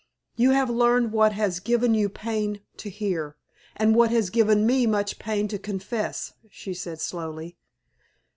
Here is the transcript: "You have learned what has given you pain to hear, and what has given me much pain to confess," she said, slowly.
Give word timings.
"You 0.35 0.49
have 0.49 0.67
learned 0.71 1.11
what 1.11 1.33
has 1.33 1.59
given 1.59 1.93
you 1.93 2.09
pain 2.09 2.61
to 2.77 2.89
hear, 2.89 3.35
and 3.75 3.93
what 3.93 4.09
has 4.09 4.31
given 4.31 4.65
me 4.65 4.87
much 4.87 5.19
pain 5.19 5.47
to 5.49 5.59
confess," 5.59 6.33
she 6.49 6.73
said, 6.73 6.99
slowly. 6.99 7.55